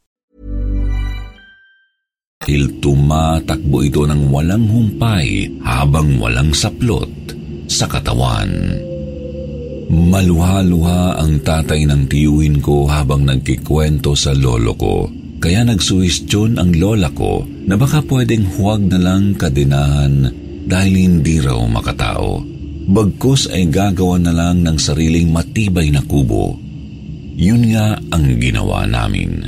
Il 2.51 2.83
tumatakbo 2.83 3.79
ito 3.79 4.03
ng 4.03 4.27
walang 4.27 4.67
humpay 4.67 5.47
habang 5.63 6.19
walang 6.19 6.51
saplot 6.51 7.31
sa 7.71 7.87
katawan. 7.87 8.51
Maluha-luha 9.87 11.15
ang 11.15 11.39
tatay 11.39 11.87
ng 11.87 12.11
tiyuhin 12.11 12.59
ko 12.59 12.83
habang 12.91 13.23
nagkikwento 13.23 14.11
sa 14.11 14.35
lolo 14.35 14.75
ko. 14.75 15.07
Kaya 15.39 15.63
nagsuwestyon 15.63 16.59
ang 16.59 16.75
lola 16.75 17.07
ko 17.15 17.47
na 17.47 17.79
baka 17.79 18.03
pwedeng 18.03 18.43
huwag 18.59 18.83
na 18.83 18.99
lang 18.99 19.31
kadinahan 19.39 20.27
dahil 20.67 20.91
hindi 20.91 21.39
raw 21.39 21.63
makatao. 21.63 22.56
Bagkos 22.87 23.51
ay 23.51 23.67
gagawa 23.67 24.15
na 24.15 24.31
lang 24.31 24.63
ng 24.63 24.79
sariling 24.79 25.27
matibay 25.27 25.91
na 25.91 25.99
kubo. 25.99 26.55
Yun 27.35 27.75
nga 27.75 27.99
ang 28.15 28.39
ginawa 28.39 28.87
namin. 28.87 29.43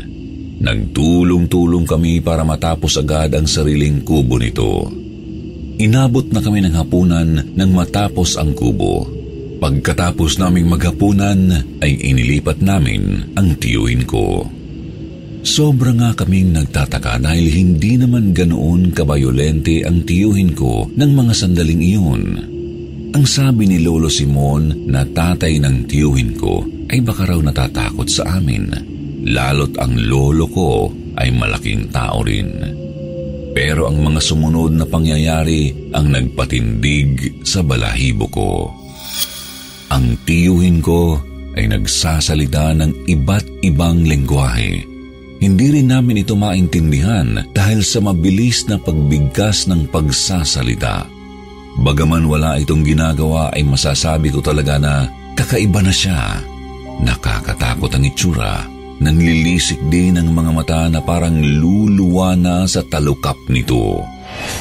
Nagtulong-tulong 0.60 1.88
kami 1.88 2.20
para 2.20 2.44
matapos 2.44 3.00
agad 3.00 3.32
ang 3.32 3.48
sariling 3.48 4.04
kubo 4.04 4.36
nito. 4.36 4.92
Inabot 5.80 6.28
na 6.36 6.44
kami 6.44 6.68
ng 6.68 6.76
hapunan 6.76 7.56
nang 7.56 7.72
matapos 7.72 8.36
ang 8.36 8.52
kubo. 8.52 9.08
Pagkatapos 9.64 10.36
naming 10.36 10.68
maghapunan 10.68 11.64
ay 11.80 11.96
inilipat 11.96 12.60
namin 12.60 13.32
ang 13.40 13.56
tiyuin 13.56 14.04
ko. 14.04 14.44
Sobra 15.48 15.96
nga 15.96 16.12
kaming 16.12 16.52
nagtataka 16.52 17.24
dahil 17.24 17.48
hindi 17.48 17.96
naman 17.96 18.36
ganoon 18.36 18.92
kabayolente 18.92 19.88
ang 19.88 20.04
tiyuhin 20.04 20.52
ko 20.52 20.92
ng 20.92 21.12
mga 21.16 21.32
sandaling 21.32 21.80
iyon. 21.80 22.24
Ang 23.20 23.28
sabi 23.28 23.68
ni 23.68 23.84
Lolo 23.84 24.08
Simon 24.08 24.88
na 24.88 25.04
tatay 25.04 25.60
ng 25.60 25.92
tiyuhin 25.92 26.40
ko 26.40 26.64
ay 26.88 27.04
baka 27.04 27.28
raw 27.28 27.36
natatakot 27.36 28.08
sa 28.08 28.40
amin. 28.40 28.72
Lalot 29.28 29.76
ang 29.76 29.92
lolo 30.08 30.48
ko 30.48 30.88
ay 31.20 31.28
malaking 31.36 31.92
tao 31.92 32.24
rin. 32.24 32.48
Pero 33.52 33.92
ang 33.92 34.00
mga 34.00 34.24
sumunod 34.24 34.72
na 34.72 34.88
pangyayari 34.88 35.92
ang 35.92 36.16
nagpatindig 36.16 37.44
sa 37.44 37.60
balahibo 37.60 38.32
ko. 38.32 38.72
Ang 39.92 40.16
tiyuhin 40.24 40.80
ko 40.80 41.20
ay 41.60 41.76
nagsasalita 41.76 42.72
ng 42.72 43.04
iba't 43.04 43.68
ibang 43.68 44.00
lengguwahe. 44.08 44.80
Hindi 45.44 45.68
rin 45.76 45.92
namin 45.92 46.24
ito 46.24 46.40
maintindihan 46.40 47.52
dahil 47.52 47.84
sa 47.84 48.00
mabilis 48.00 48.64
na 48.72 48.80
pagbigkas 48.80 49.68
ng 49.68 49.92
pagsasalita. 49.92 51.19
Bagaman 51.78 52.26
wala 52.26 52.58
itong 52.58 52.82
ginagawa 52.82 53.54
ay 53.54 53.62
masasabi 53.62 54.34
ko 54.34 54.42
talaga 54.42 54.82
na 54.82 55.06
kakaiba 55.38 55.86
na 55.86 55.94
siya. 55.94 56.42
Nakakatakot 57.06 57.94
ang 57.94 58.04
itsura 58.04 58.80
Nanlilisik 59.00 59.80
din 59.88 60.20
ang 60.20 60.36
mga 60.36 60.52
mata 60.52 60.82
na 60.92 61.00
parang 61.00 61.40
luluwa 61.40 62.36
na 62.36 62.68
sa 62.68 62.84
talukap 62.84 63.40
nito. 63.48 64.04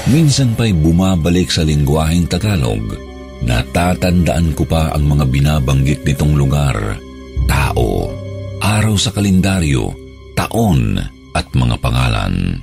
Minsan 0.06 0.54
pa'y 0.54 0.70
bumabalik 0.78 1.50
sa 1.50 1.66
lingwaheng 1.66 2.30
Tagalog. 2.30 2.94
Natatandaan 3.42 4.54
ko 4.54 4.62
pa 4.62 4.94
ang 4.94 5.10
mga 5.10 5.26
binabanggit 5.26 6.06
nitong 6.06 6.38
lugar. 6.38 7.02
Tao, 7.50 8.14
araw 8.62 8.94
sa 8.94 9.10
kalendaryo, 9.10 9.90
taon 10.38 11.02
at 11.34 11.46
mga 11.50 11.76
pangalan. 11.82 12.62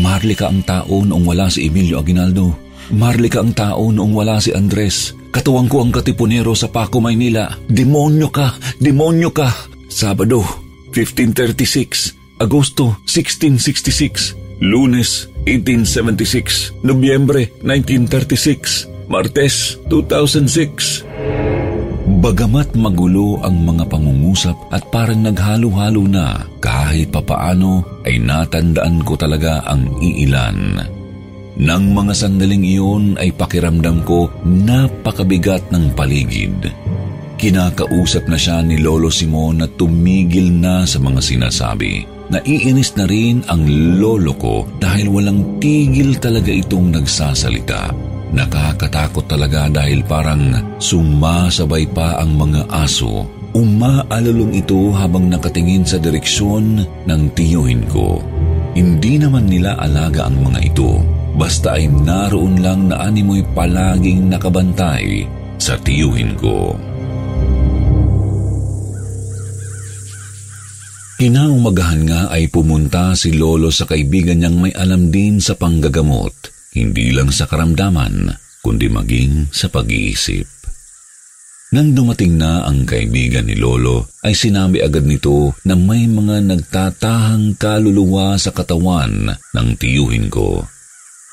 Marlika 0.00 0.48
ang 0.48 0.64
tao 0.64 1.04
noong 1.04 1.24
wala 1.24 1.52
si 1.52 1.68
Emilio 1.68 2.00
Aguinaldo. 2.00 2.67
Marlika 2.94 3.44
ang 3.44 3.52
tao 3.52 3.92
noong 3.92 4.16
wala 4.16 4.40
si 4.40 4.52
Andres. 4.56 5.12
Katuwang 5.28 5.68
ko 5.68 5.84
ang 5.84 5.92
katipunero 5.92 6.56
sa 6.56 6.72
Paco, 6.72 7.04
Maynila. 7.04 7.52
Demonyo 7.68 8.32
ka! 8.32 8.56
Demonyo 8.80 9.28
ka! 9.28 9.52
Sabado, 9.92 10.40
1536. 10.96 12.40
Agosto, 12.40 12.96
1666. 13.04 14.64
Lunes, 14.64 15.28
1876. 15.44 16.80
Nobyembre, 16.80 17.52
1936. 17.60 18.88
Martes, 19.08 19.76
2006. 19.92 21.04
Bagamat 22.18 22.72
magulo 22.72 23.36
ang 23.44 23.68
mga 23.68 23.84
pangungusap 23.84 24.56
at 24.72 24.80
parang 24.88 25.22
naghalo-halo 25.28 26.08
na, 26.08 26.40
kahit 26.58 27.12
papaano 27.12 27.84
ay 28.08 28.16
natandaan 28.16 29.04
ko 29.04 29.12
talaga 29.12 29.60
ang 29.68 29.92
iilan. 30.00 30.97
Nang 31.58 31.90
mga 31.90 32.14
sandaling 32.14 32.62
iyon 32.62 33.04
ay 33.18 33.34
pakiramdam 33.34 34.06
ko 34.06 34.30
napakabigat 34.46 35.74
ng 35.74 35.90
paligid. 35.90 36.54
Kinakausap 37.34 38.30
na 38.30 38.38
siya 38.38 38.62
ni 38.62 38.78
Lolo 38.78 39.10
Simon 39.10 39.62
na 39.62 39.66
tumigil 39.66 40.54
na 40.54 40.86
sa 40.86 41.02
mga 41.02 41.18
sinasabi. 41.18 42.06
Naiinis 42.30 42.94
na 42.94 43.10
rin 43.10 43.42
ang 43.50 43.66
lolo 43.98 44.36
ko 44.38 44.70
dahil 44.78 45.10
walang 45.10 45.58
tigil 45.58 46.14
talaga 46.22 46.54
itong 46.54 46.94
nagsasalita. 46.94 47.90
Nakakatakot 48.30 49.26
talaga 49.26 49.66
dahil 49.66 50.06
parang 50.06 50.78
sumasabay 50.78 51.90
pa 51.90 52.22
ang 52.22 52.38
mga 52.38 52.70
aso. 52.70 53.26
Umaalalong 53.56 54.54
ito 54.54 54.92
habang 54.94 55.26
nakatingin 55.26 55.82
sa 55.82 55.98
direksyon 55.98 56.86
ng 57.08 57.22
tiyuhin 57.34 57.82
ko. 57.90 58.22
Hindi 58.76 59.18
naman 59.18 59.48
nila 59.48 59.74
alaga 59.80 60.28
ang 60.28 60.38
mga 60.44 60.60
ito 60.62 61.17
basta 61.38 61.78
ay 61.78 61.86
naroon 61.86 62.58
lang 62.58 62.90
na 62.90 63.06
animoy 63.06 63.46
palaging 63.54 64.26
nakabantay 64.26 65.22
sa 65.56 65.78
tiyuhin 65.78 66.34
ko. 66.34 66.74
Kinaumagahan 71.18 72.02
nga 72.06 72.20
ay 72.30 72.46
pumunta 72.46 73.10
si 73.18 73.34
Lolo 73.34 73.74
sa 73.74 73.90
kaibigan 73.90 74.38
niyang 74.38 74.58
may 74.58 74.70
alam 74.70 75.10
din 75.10 75.42
sa 75.42 75.58
panggagamot, 75.58 76.30
hindi 76.78 77.10
lang 77.10 77.34
sa 77.34 77.50
karamdaman, 77.50 78.30
kundi 78.62 78.86
maging 78.86 79.50
sa 79.50 79.66
pag-iisip. 79.66 80.46
Nang 81.74 81.92
dumating 81.92 82.38
na 82.38 82.64
ang 82.64 82.86
kaibigan 82.86 83.50
ni 83.50 83.58
Lolo, 83.58 84.14
ay 84.22 84.32
sinabi 84.32 84.78
agad 84.78 85.04
nito 85.04 85.58
na 85.66 85.74
may 85.74 86.06
mga 86.06 86.54
nagtatahang 86.54 87.58
kaluluwa 87.60 88.38
sa 88.38 88.54
katawan 88.54 89.34
ng 89.34 89.68
tiyuhin 89.74 90.30
ko. 90.30 90.64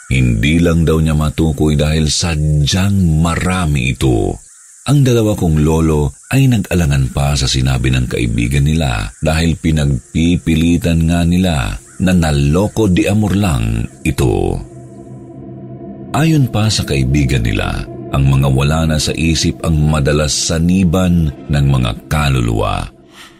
Hindi 0.05 0.61
lang 0.61 0.85
daw 0.85 1.01
niya 1.01 1.17
matukoy 1.17 1.73
dahil 1.73 2.05
sadyang 2.09 3.21
marami 3.21 3.97
ito. 3.97 4.37
Ang 4.85 5.01
dalawa 5.01 5.33
kong 5.33 5.65
lolo 5.65 6.13
ay 6.29 6.45
nag-alangan 6.45 7.09
pa 7.09 7.33
sa 7.33 7.49
sinabi 7.49 7.89
ng 7.89 8.05
kaibigan 8.05 8.69
nila 8.69 9.09
dahil 9.17 9.57
pinagpipilitan 9.57 11.09
nga 11.09 11.25
nila 11.25 11.73
na 12.05 12.13
naloko 12.13 12.85
di 12.85 13.09
amor 13.09 13.33
lang 13.33 13.81
ito. 14.05 14.61
Ayon 16.13 16.53
pa 16.53 16.69
sa 16.69 16.85
kaibigan 16.85 17.41
nila, 17.41 17.81
ang 18.13 18.29
mga 18.29 18.47
wala 18.53 18.85
na 18.85 18.97
sa 19.01 19.11
isip 19.11 19.57
ang 19.65 19.89
madalas 19.89 20.31
saniban 20.31 21.33
ng 21.49 21.65
mga 21.65 21.91
kaluluwa 22.05 22.87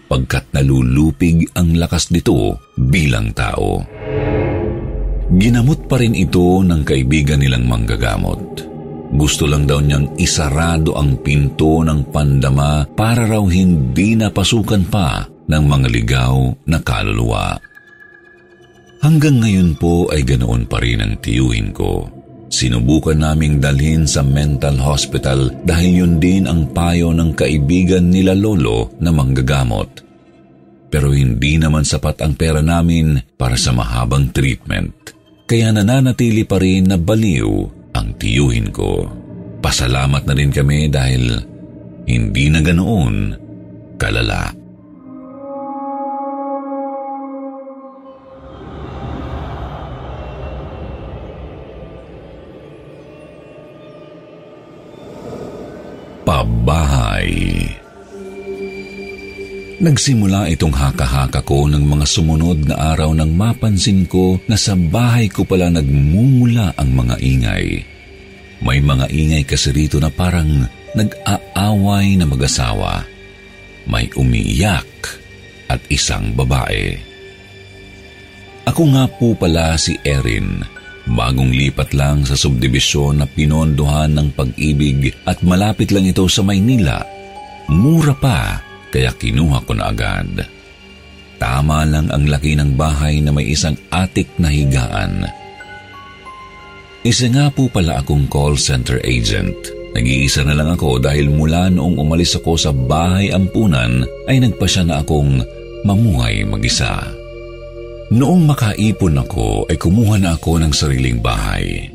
pagkat 0.09 0.45
nalulupig 0.53 1.45
ang 1.57 1.77
lakas 1.77 2.09
nito 2.13 2.57
bilang 2.77 3.33
tao. 3.33 3.81
Ginamot 5.25 5.89
pa 5.89 5.97
rin 5.97 6.13
ito 6.13 6.61
ng 6.61 6.85
kaibigan 6.85 7.41
nilang 7.41 7.65
manggagamot. 7.65 8.61
Gusto 9.17 9.49
lang 9.49 9.65
daw 9.65 9.81
niyang 9.81 10.13
isarado 10.21 10.93
ang 10.93 11.17
pinto 11.25 11.81
ng 11.81 12.13
pandama 12.13 12.85
para 12.93 13.25
raw 13.25 13.41
hindi 13.49 14.13
napasukan 14.13 14.85
pa 14.85 15.25
ng 15.25 15.63
mga 15.65 15.87
ligaw 15.89 16.53
na 16.69 16.77
kaluluwa. 16.77 17.57
Hanggang 19.01 19.41
ngayon 19.41 19.77
po 19.81 20.13
ay 20.13 20.21
ganoon 20.21 20.69
pa 20.69 20.77
rin 20.77 21.01
ang 21.01 21.17
tiyuhin 21.17 21.73
ko. 21.73 22.05
Sinubukan 22.45 23.17
naming 23.17 23.57
dalhin 23.57 24.05
sa 24.05 24.21
mental 24.21 24.77
hospital 24.77 25.49
dahil 25.65 26.05
yun 26.05 26.13
din 26.21 26.45
ang 26.45 26.69
payo 26.69 27.09
ng 27.17 27.33
kaibigan 27.33 28.13
nila 28.13 28.37
lolo 28.37 28.93
na 29.01 29.09
manggagamot. 29.09 30.04
Pero 30.89 31.11
hindi 31.11 31.57
naman 31.59 31.83
sapat 31.83 32.23
ang 32.23 32.37
pera 32.37 32.63
namin 32.63 33.19
para 33.35 33.59
sa 33.59 33.75
mahabang 33.75 34.31
treatment 34.31 35.05
kaya 35.45 35.69
nananatili 35.69 36.41
pa 36.41 36.57
rin 36.57 36.89
na 36.89 36.97
baliw 36.97 37.69
ang 37.93 38.17
tiyuhin 38.17 38.73
ko. 38.73 39.05
Pasalamat 39.61 40.25
na 40.25 40.33
rin 40.33 40.49
kami 40.49 40.89
dahil 40.89 41.37
hindi 42.09 42.49
na 42.49 42.65
ganoon 42.65 43.15
kalala. 44.01 44.49
Pabahay 56.25 57.84
Nagsimula 59.75 60.47
itong 60.55 60.71
haka-haka 60.71 61.43
ko 61.43 61.67
ng 61.67 61.83
mga 61.83 62.05
sumunod 62.07 62.63
na 62.63 62.95
araw 62.95 63.11
nang 63.11 63.35
mapansin 63.35 64.07
ko 64.07 64.39
na 64.47 64.55
sa 64.55 64.71
bahay 64.71 65.27
ko 65.27 65.43
pala 65.43 65.67
nagmumula 65.67 66.71
ang 66.79 66.95
mga 66.95 67.15
ingay. 67.19 67.83
May 68.63 68.79
mga 68.79 69.11
ingay 69.11 69.43
kasi 69.43 69.75
rito 69.75 69.99
na 69.99 70.07
parang 70.07 70.63
nag-aaway 70.95 72.15
na 72.15 72.23
mag-asawa. 72.23 73.03
May 73.91 74.07
umiiyak 74.15 74.87
at 75.67 75.83
isang 75.91 76.31
babae. 76.31 76.95
Ako 78.63 78.81
nga 78.95 79.05
po 79.11 79.35
pala 79.35 79.75
si 79.75 79.99
Erin, 80.07 80.63
bagong 81.03 81.51
lipat 81.51 81.91
lang 81.91 82.23
sa 82.23 82.39
subdibisyon 82.39 83.19
na 83.19 83.27
pinondohan 83.27 84.15
ng 84.15 84.31
pag-ibig 84.39 85.11
at 85.27 85.43
malapit 85.43 85.91
lang 85.91 86.07
ito 86.07 86.23
sa 86.31 86.47
Maynila. 86.47 87.03
Mura 87.67 88.15
pa 88.15 88.63
kaya 88.95 89.11
kinuha 89.11 89.59
ko 89.67 89.75
na 89.75 89.91
agad. 89.91 90.47
Tama 91.35 91.83
lang 91.83 92.07
ang 92.15 92.31
laki 92.31 92.55
ng 92.55 92.79
bahay 92.79 93.19
na 93.19 93.35
may 93.35 93.51
isang 93.51 93.75
atik 93.91 94.31
na 94.39 94.47
higaan. 94.47 95.27
Isa 97.03 97.27
nga 97.27 97.51
po 97.51 97.67
pala 97.67 97.99
akong 97.99 98.31
call 98.31 98.55
center 98.55 99.03
agent. 99.03 99.53
Nag-iisa 99.91 100.47
na 100.47 100.55
lang 100.55 100.71
ako 100.71 101.03
dahil 101.03 101.27
mula 101.27 101.67
noong 101.67 101.99
umalis 101.99 102.39
ako 102.39 102.55
sa 102.55 102.71
bahay 102.71 103.35
ampunan 103.35 104.07
ay 104.31 104.39
nagpasya 104.39 104.87
na 104.87 105.03
akong 105.03 105.43
mamuhay 105.83 106.47
mag-isa. 106.47 107.03
Noong 108.15 108.47
makaipon 108.47 109.19
ako 109.19 109.67
ay 109.67 109.75
kumuha 109.75 110.15
na 110.23 110.39
ako 110.39 110.63
ng 110.63 110.71
sariling 110.71 111.19
bahay. 111.19 111.91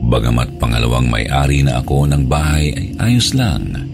Bagamat 0.00 0.56
pangalawang 0.56 1.12
may-ari 1.12 1.60
na 1.60 1.84
ako 1.84 2.08
ng 2.08 2.24
bahay 2.24 2.72
ay 2.72 2.86
ayos 2.98 3.36
lang. 3.36 3.87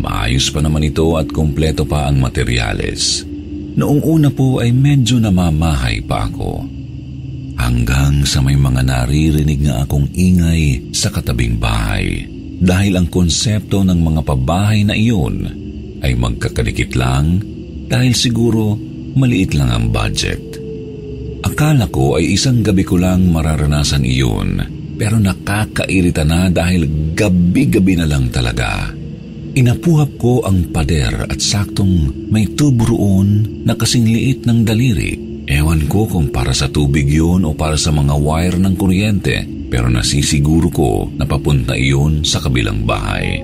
Maayos 0.00 0.48
pa 0.48 0.64
naman 0.64 0.88
ito 0.88 1.20
at 1.20 1.28
kumpleto 1.28 1.84
pa 1.84 2.08
ang 2.08 2.24
materyales. 2.24 3.28
Noong 3.76 4.00
una 4.00 4.32
po 4.32 4.58
ay 4.64 4.72
medyo 4.72 5.20
namamahay 5.20 6.00
pa 6.00 6.24
ako. 6.26 6.64
Hanggang 7.60 8.24
sa 8.24 8.40
may 8.40 8.56
mga 8.56 8.80
naririnig 8.80 9.60
nga 9.68 9.84
akong 9.84 10.08
ingay 10.16 10.90
sa 10.96 11.12
katabing 11.12 11.60
bahay. 11.60 12.24
Dahil 12.60 12.96
ang 12.96 13.08
konsepto 13.12 13.84
ng 13.84 14.00
mga 14.00 14.20
pabahay 14.24 14.84
na 14.88 14.96
iyon 14.96 15.44
ay 16.00 16.16
magkakadikit 16.16 16.96
lang 16.96 17.40
dahil 17.88 18.16
siguro 18.16 18.76
maliit 19.16 19.52
lang 19.52 19.68
ang 19.68 19.86
budget. 19.92 20.40
Akala 21.44 21.88
ko 21.92 22.16
ay 22.16 22.36
isang 22.36 22.64
gabi 22.64 22.84
ko 22.84 22.96
lang 22.96 23.28
mararanasan 23.28 24.04
iyon 24.04 24.60
pero 24.96 25.16
nakakairita 25.16 26.24
na 26.24 26.52
dahil 26.52 27.12
gabi-gabi 27.16 27.96
na 27.96 28.04
lang 28.08 28.28
talaga. 28.28 28.99
Inapuhap 29.50 30.14
ko 30.14 30.46
ang 30.46 30.70
pader 30.70 31.26
at 31.26 31.42
saktong 31.42 32.30
may 32.30 32.46
tubo 32.54 32.86
roon 32.86 33.62
na 33.66 33.74
kasing 33.74 34.06
liit 34.06 34.46
ng 34.46 34.62
daliri. 34.62 35.42
Ewan 35.50 35.90
ko 35.90 36.06
kung 36.06 36.30
para 36.30 36.54
sa 36.54 36.70
tubig 36.70 37.10
yun 37.10 37.42
o 37.42 37.50
para 37.58 37.74
sa 37.74 37.90
mga 37.90 38.14
wire 38.14 38.58
ng 38.62 38.74
kuryente 38.78 39.42
pero 39.66 39.90
nasisiguro 39.90 40.70
ko 40.70 41.10
na 41.18 41.26
papunta 41.26 41.74
iyon 41.74 42.22
sa 42.22 42.38
kabilang 42.38 42.86
bahay. 42.86 43.42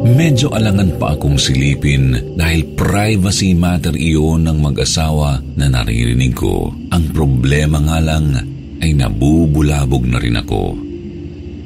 Medyo 0.00 0.50
alangan 0.50 0.98
pa 0.98 1.14
akong 1.14 1.38
silipin 1.38 2.34
dahil 2.34 2.74
privacy 2.74 3.54
matter 3.54 3.94
iyon 3.94 4.50
ng 4.50 4.58
mag-asawa 4.58 5.38
na 5.54 5.70
naririnig 5.70 6.34
ko. 6.34 6.74
Ang 6.90 7.14
problema 7.14 7.78
nga 7.86 8.02
lang 8.02 8.34
ay 8.82 8.98
nabubulabog 8.98 10.02
na 10.10 10.18
rin 10.18 10.40
ako. 10.40 10.89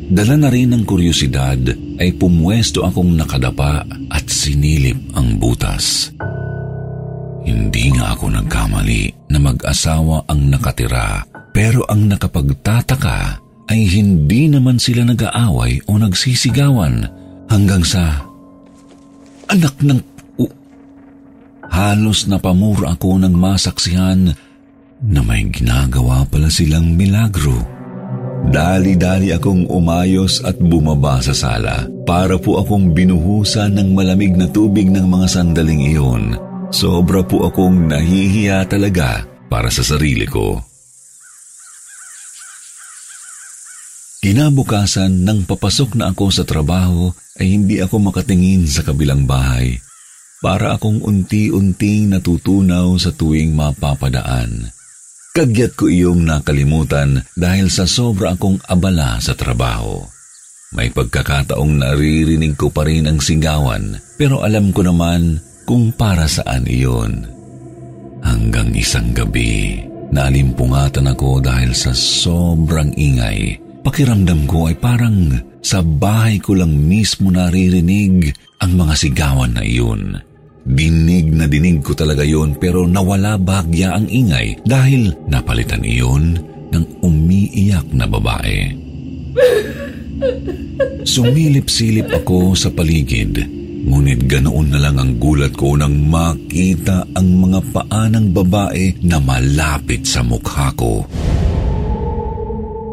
Dala 0.05 0.37
na 0.37 0.49
rin 0.53 0.75
ng 0.75 0.85
kuryosidad 0.85 1.61
ay 1.97 2.13
pumwesto 2.21 2.85
akong 2.85 3.17
nakadapa 3.17 3.85
at 4.13 4.25
sinilip 4.29 5.01
ang 5.17 5.41
butas. 5.41 6.13
Hindi 7.45 7.93
nga 7.93 8.17
ako 8.17 8.33
nagkamali 8.33 9.29
na 9.33 9.39
mag-asawa 9.41 10.29
ang 10.29 10.49
nakatira 10.49 11.25
pero 11.53 11.85
ang 11.89 12.09
nakapagtataka 12.09 13.41
ay 13.69 13.81
hindi 13.89 14.49
naman 14.49 14.77
sila 14.77 15.09
nag-aaway 15.09 15.81
o 15.89 15.97
nagsisigawan 15.97 17.09
hanggang 17.49 17.85
sa 17.85 18.25
anak 19.49 19.77
ng 19.81 20.01
uh, 20.41 20.53
halos 21.73 22.29
napamura 22.29 22.97
ako 22.97 23.21
ng 23.21 23.35
masaksihan 23.37 24.33
na 25.05 25.21
may 25.21 25.45
ginagawa 25.49 26.25
pala 26.29 26.49
silang 26.49 26.97
milagro. 26.97 27.74
Dali-dali 28.51 29.33
akong 29.33 29.71
umayos 29.73 30.45
at 30.45 30.61
bumaba 30.61 31.23
sa 31.25 31.33
sala 31.33 31.89
para 32.05 32.37
po 32.37 32.61
akong 32.61 32.93
binuhusan 32.93 33.73
ng 33.79 33.97
malamig 33.97 34.37
na 34.37 34.51
tubig 34.51 34.93
ng 34.93 35.07
mga 35.09 35.27
sandaling 35.31 35.81
iyon. 35.95 36.37
Sobra 36.69 37.25
po 37.25 37.49
akong 37.49 37.89
nahihiya 37.89 38.67
talaga 38.67 39.25
para 39.47 39.71
sa 39.71 39.87
sarili 39.87 40.27
ko. 40.27 40.59
Kinabukasan 44.25 45.23
nang 45.23 45.45
papasok 45.45 46.01
na 46.01 46.11
ako 46.11 46.33
sa 46.33 46.43
trabaho 46.43 47.13
ay 47.39 47.55
hindi 47.55 47.79
ako 47.79 48.09
makatingin 48.09 48.65
sa 48.65 48.81
kabilang 48.81 49.29
bahay 49.29 49.79
para 50.43 50.77
akong 50.77 51.01
unti-unting 51.01 52.13
natutunaw 52.13 52.93
sa 52.99 53.15
tuwing 53.15 53.57
mapapadaan. 53.57 54.74
Kagyat 55.35 55.75
ko 55.75 55.91
iyong 55.91 56.23
nakalimutan 56.23 57.19
dahil 57.35 57.67
sa 57.67 57.91
sobra 57.91 58.39
akong 58.39 58.63
abala 58.71 59.19
sa 59.19 59.35
trabaho. 59.35 59.99
May 60.79 60.95
pagkakataong 60.95 61.75
naririnig 61.83 62.55
ko 62.55 62.71
pa 62.71 62.87
rin 62.87 63.11
ang 63.11 63.19
sigawan 63.19 63.99
pero 64.15 64.47
alam 64.47 64.71
ko 64.71 64.87
naman 64.87 65.43
kung 65.67 65.91
para 65.91 66.31
saan 66.31 66.71
iyon. 66.71 67.27
Hanggang 68.23 68.71
isang 68.79 69.11
gabi, 69.11 69.83
nalimpungatan 70.15 71.11
ako 71.11 71.43
dahil 71.43 71.75
sa 71.75 71.91
sobrang 71.91 72.95
ingay 72.95 73.59
Pakiramdam 73.85 74.49
ko 74.49 74.73
ay 74.73 74.81
parang 74.81 75.29
sa 75.61 75.85
bahay 75.85 76.41
ko 76.41 76.57
lang 76.57 76.73
mismo 76.73 77.29
naririnig 77.29 78.33
ang 78.65 78.81
mga 78.81 78.97
sigawan 78.97 79.53
na 79.53 79.61
iyon. 79.61 80.17
Dinig 80.65 81.29
na 81.29 81.45
dinig 81.45 81.85
ko 81.85 81.93
talaga 81.93 82.25
yon 82.25 82.57
pero 82.57 82.89
nawala 82.89 83.37
bagya 83.37 83.93
ang 83.93 84.09
ingay 84.09 84.65
dahil 84.65 85.13
napalitan 85.29 85.85
iyon 85.85 86.41
ng 86.73 86.85
umiiyak 87.05 87.85
na 87.93 88.09
babae. 88.09 88.73
Sumilip-silip 91.05 92.09
ako 92.09 92.57
sa 92.57 92.73
paligid, 92.73 93.45
ngunit 93.85 94.25
ganoon 94.25 94.73
na 94.73 94.81
lang 94.81 94.97
ang 94.97 95.21
gulat 95.21 95.53
ko 95.53 95.77
nang 95.77 96.09
makita 96.09 97.13
ang 97.13 97.29
mga 97.45 97.61
paa 97.69 98.09
ng 98.09 98.33
babae 98.33 99.05
na 99.05 99.21
malapit 99.21 100.09
sa 100.09 100.25
mukha 100.25 100.73
ko. 100.73 101.05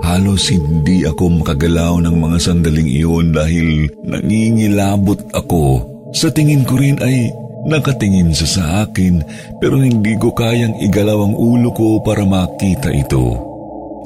Halos 0.03 0.51
hindi 0.51 1.07
ako 1.07 1.39
makagalaw 1.39 2.03
ng 2.03 2.15
mga 2.19 2.37
sandaling 2.41 2.89
iyon 2.91 3.31
dahil 3.31 3.87
nangingilabot 4.03 5.23
ako. 5.31 5.87
Sa 6.11 6.27
tingin 6.27 6.67
ko 6.67 6.75
rin 6.75 6.99
ay 6.99 7.31
nakatingin 7.67 8.33
sa 8.33 8.47
sa 8.47 8.63
akin 8.85 9.21
pero 9.61 9.81
hindi 9.81 10.17
ko 10.17 10.33
kayang 10.33 10.77
igalaw 10.81 11.25
ang 11.27 11.35
ulo 11.35 11.69
ko 11.73 11.99
para 12.01 12.25
makita 12.25 12.89
ito. 12.89 13.51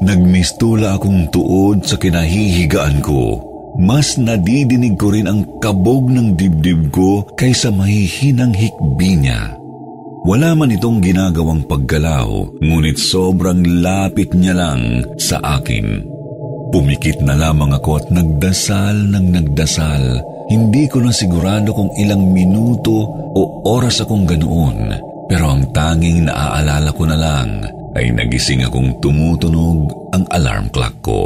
Nagmistula 0.04 1.00
akong 1.00 1.32
tuod 1.32 1.88
sa 1.88 1.96
kinahihigaan 1.96 3.00
ko. 3.00 3.39
Mas 3.76 4.15
nadidinig 4.15 4.96
ko 4.96 5.12
rin 5.12 5.28
ang 5.28 5.60
kabog 5.60 6.08
ng 6.08 6.36
dibdib 6.39 6.96
ko 6.96 7.28
kaysa 7.36 7.76
mahihinang 7.76 8.56
hikbi 8.56 9.20
niya. 9.20 9.56
Wala 10.26 10.58
man 10.58 10.74
itong 10.74 11.06
ginagawang 11.06 11.68
paggalaw, 11.70 12.58
ngunit 12.58 12.98
sobrang 12.98 13.62
lapit 13.84 14.34
niya 14.34 14.58
lang 14.58 15.06
sa 15.22 15.38
akin. 15.60 16.02
Pumikit 16.74 17.22
na 17.22 17.38
lamang 17.38 17.78
ako 17.78 18.02
at 18.02 18.08
nagdasal 18.10 18.96
ng 19.12 19.26
nagdasal. 19.38 20.24
Hindi 20.45 20.86
ko 20.86 21.01
na 21.01 21.10
sigurado 21.10 21.73
kung 21.73 21.89
ilang 21.97 22.29
minuto 22.29 22.93
o 23.34 23.41
oras 23.65 24.05
akong 24.05 24.29
ganoon. 24.29 24.93
Pero 25.25 25.49
ang 25.49 25.73
tanging 25.73 26.29
naaalala 26.29 26.93
ko 26.93 27.03
na 27.10 27.17
lang 27.17 27.65
ay 27.97 28.13
nagising 28.13 28.62
akong 28.62 29.01
tumutunog 29.01 29.89
ang 30.13 30.23
alarm 30.29 30.69
clock 30.69 30.95
ko. 31.01 31.21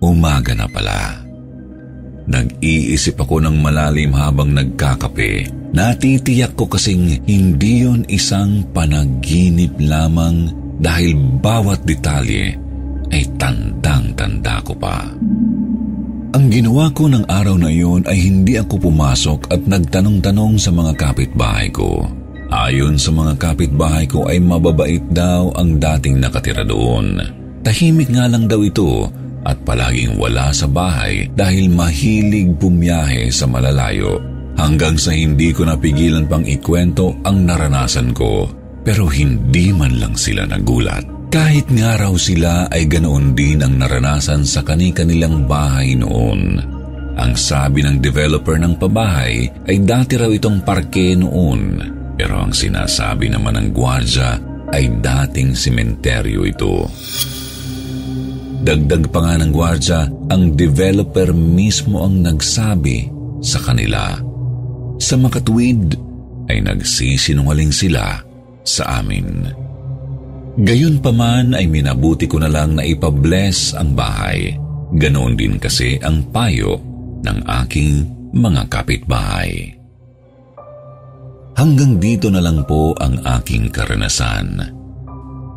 Umaga 0.00 0.56
na 0.56 0.64
pala. 0.64 1.26
Nag-iisip 2.26 3.20
ako 3.22 3.38
ng 3.44 3.56
malalim 3.62 4.10
habang 4.16 4.50
nagkakape. 4.50 5.46
Natitiyak 5.76 6.58
ko 6.58 6.66
kasing 6.66 7.22
hindi 7.28 7.86
yon 7.86 8.02
isang 8.08 8.66
panaginip 8.74 9.76
lamang 9.78 10.50
dahil 10.80 11.14
bawat 11.38 11.84
detalye 11.86 12.56
ay 13.14 13.22
tandang-tanda 13.38 14.58
ko 14.66 14.74
pa. 14.74 15.06
Ang 16.36 16.52
ginawa 16.52 16.92
ko 16.92 17.08
ng 17.08 17.24
araw 17.32 17.56
na 17.56 17.72
iyon 17.72 18.04
ay 18.04 18.28
hindi 18.28 18.60
ako 18.60 18.92
pumasok 18.92 19.48
at 19.48 19.64
nagtanong-tanong 19.64 20.60
sa 20.60 20.68
mga 20.68 20.92
kapitbahay 20.92 21.72
ko. 21.72 22.04
Ayon 22.52 23.00
sa 23.00 23.08
mga 23.08 23.40
kapitbahay 23.40 24.04
ko 24.04 24.28
ay 24.28 24.36
mababait 24.44 25.00
daw 25.16 25.48
ang 25.56 25.80
dating 25.80 26.20
nakatira 26.20 26.60
doon. 26.60 27.24
Tahimik 27.64 28.12
nga 28.12 28.28
lang 28.28 28.44
daw 28.44 28.60
ito 28.60 29.08
at 29.48 29.56
palaging 29.64 30.20
wala 30.20 30.52
sa 30.52 30.68
bahay 30.68 31.24
dahil 31.32 31.72
mahilig 31.72 32.52
bumiyahe 32.60 33.32
sa 33.32 33.48
malalayo 33.48 34.20
hanggang 34.60 35.00
sa 35.00 35.16
hindi 35.16 35.56
ko 35.56 35.64
napigilan 35.64 36.28
pang 36.28 36.44
ikwento 36.44 37.16
ang 37.24 37.48
naranasan 37.48 38.12
ko 38.12 38.44
pero 38.84 39.08
hindi 39.08 39.72
man 39.72 39.96
lang 39.96 40.12
sila 40.12 40.44
nagulat. 40.44 41.15
Kahit 41.36 41.68
nga 41.68 42.00
raw 42.00 42.16
sila 42.16 42.64
ay 42.72 42.88
ganoon 42.88 43.36
din 43.36 43.60
ang 43.60 43.76
naranasan 43.76 44.48
sa 44.48 44.64
kani-kanilang 44.64 45.44
bahay 45.44 45.92
noon. 45.92 46.56
Ang 47.12 47.32
sabi 47.36 47.84
ng 47.84 48.00
developer 48.00 48.56
ng 48.56 48.80
pabahay 48.80 49.44
ay 49.68 49.84
dati 49.84 50.16
raw 50.16 50.32
itong 50.32 50.64
parke 50.64 51.12
noon 51.12 51.76
pero 52.16 52.40
ang 52.40 52.56
sinasabi 52.56 53.28
naman 53.28 53.60
ng 53.60 53.68
gwardya 53.76 54.40
ay 54.72 54.88
dating 55.04 55.52
simenteryo 55.52 56.40
ito. 56.48 56.88
Dagdag 58.64 59.12
pa 59.12 59.20
nga 59.28 59.36
ng 59.36 59.52
gwardya, 59.52 60.08
ang 60.32 60.56
developer 60.56 61.36
mismo 61.36 62.00
ang 62.08 62.24
nagsabi 62.24 63.12
sa 63.44 63.60
kanila. 63.60 64.16
Sa 64.96 65.20
makatwid 65.20 66.00
ay 66.48 66.64
nagsisinungaling 66.64 67.76
sila 67.76 68.24
sa 68.64 69.04
amin. 69.04 69.65
Gayon 70.56 71.04
pa 71.04 71.12
man 71.12 71.52
ay 71.52 71.68
minabuti 71.68 72.24
ko 72.24 72.40
na 72.40 72.48
lang 72.48 72.80
na 72.80 72.82
ipabless 72.88 73.76
ang 73.76 73.92
bahay. 73.92 74.56
Ganoon 74.96 75.36
din 75.36 75.60
kasi 75.60 76.00
ang 76.00 76.32
payo 76.32 76.80
ng 77.20 77.38
aking 77.64 78.08
mga 78.32 78.64
kapitbahay. 78.72 79.76
Hanggang 81.60 82.00
dito 82.00 82.32
na 82.32 82.40
lang 82.40 82.64
po 82.64 82.96
ang 82.96 83.20
aking 83.36 83.68
karanasan. 83.68 84.60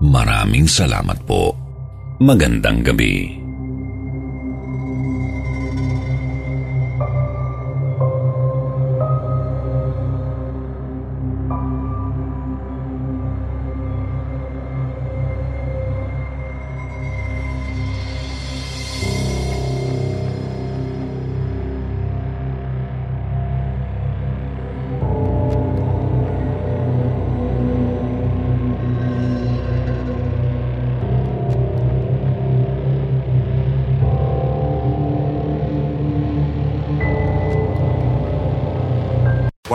Maraming 0.03 0.67
salamat 0.67 1.23
po. 1.23 1.55
Magandang 2.19 2.83
gabi. 2.83 3.38